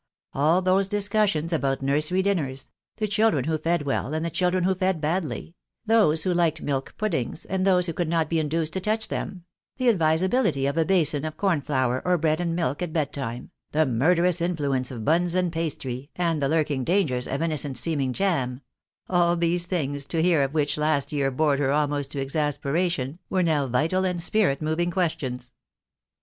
All 0.33 0.63
those 0.63 0.87
discussions 0.87 1.53
about 1.53 1.83
nursery 1.83 2.23
dinners— 2.23 2.71
the 2.97 3.07
children 3.07 3.43
who 3.45 3.59
fed 3.59 3.83
well 3.83 4.15
and 4.15 4.25
the 4.25 4.31
children 4.31 4.63
who 4.63 4.73
fed 4.73 4.99
badly— 4.99 5.53
those 5.85 6.23
who 6.23 6.33
liked 6.33 6.63
milk 6.63 6.95
puddings 6.97 7.45
and 7.45 7.67
those 7.67 7.85
who 7.85 7.93
could 7.93 8.07
not 8.09 8.27
be 8.27 8.39
induced 8.39 8.73
to 8.73 8.81
touch 8.81 9.09
them— 9.09 9.43
the 9.77 9.89
advisability 9.89 10.61
THE 10.65 10.71
DAY 10.71 10.71
WILL 10.71 10.73
COME. 10.73 10.77
28j 10.79 10.81
of 10.81 10.85
a 10.85 10.87
basin 10.87 11.25
of 11.25 11.37
cornflour 11.37 12.01
or 12.03 12.17
bread 12.17 12.41
and 12.41 12.55
milk 12.55 12.81
at 12.81 12.91
bedtime, 12.93 13.51
the 13.73 13.85
murderous 13.85 14.41
influence 14.41 14.89
of 14.89 15.05
buns 15.05 15.35
and 15.35 15.53
pastry, 15.53 16.09
and 16.15 16.41
the 16.41 16.49
lurking 16.49 16.83
dangers 16.83 17.27
of 17.27 17.39
innocent 17.43 17.77
seeming 17.77 18.11
jam— 18.11 18.61
all 19.07 19.35
these 19.35 19.67
things, 19.67 20.07
to 20.07 20.23
hear 20.23 20.41
of 20.41 20.55
which 20.55 20.77
last 20.77 21.11
year 21.11 21.29
bored 21.29 21.59
her 21.59 21.69
almost 21.71 22.09
to 22.13 22.19
exasperation, 22.19 23.19
were 23.29 23.43
now 23.43 23.67
vital 23.67 24.03
and 24.03 24.19
spirit 24.19 24.63
moving 24.63 24.89
questions. 24.89 25.51